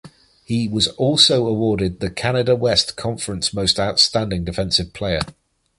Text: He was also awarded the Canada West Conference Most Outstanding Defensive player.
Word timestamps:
He 0.43 0.67
was 0.67 0.87
also 0.87 1.45
awarded 1.45 1.99
the 1.99 2.09
Canada 2.09 2.55
West 2.55 2.95
Conference 2.97 3.53
Most 3.53 3.79
Outstanding 3.79 4.43
Defensive 4.43 4.93
player. 4.93 5.21